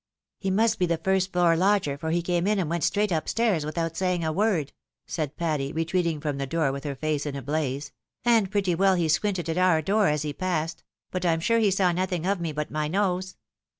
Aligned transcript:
"He 0.39 0.49
must 0.49 0.79
be 0.79 0.87
the 0.87 0.97
first 0.97 1.31
floor 1.31 1.55
lodger, 1.55 1.95
for 1.95 2.09
he 2.09 2.23
came 2.23 2.47
in 2.47 2.57
and 2.57 2.67
went 2.67 2.83
straight 2.83 3.11
up 3.11 3.29
stairs 3.29 3.63
without 3.63 3.95
saying 3.95 4.23
a 4.25 4.33
word," 4.33 4.73
said 5.05 5.37
Patty, 5.37 5.71
retreating 5.71 6.19
from 6.19 6.39
the 6.39 6.47
door 6.47 6.71
with 6.71 6.85
her 6.85 6.95
face 6.95 7.27
in 7.27 7.35
a 7.35 7.41
blaze;" 7.43 7.91
and 8.25 8.49
pretty 8.49 8.73
well 8.73 8.95
he 8.95 9.07
squinted 9.07 9.47
at 9.47 9.59
our 9.59 9.79
door 9.83 10.07
as 10.07 10.23
he 10.23 10.33
passed; 10.33 10.83
but 11.11 11.23
I'm 11.23 11.39
sure 11.39 11.59
he 11.59 11.69
saw 11.69 11.91
nothing 11.91 12.25
of 12.25 12.41
me 12.41 12.51
but 12.51 12.71
my 12.71 12.87
nose." 12.87 13.35